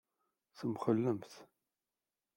Temxellemt. 0.57 1.31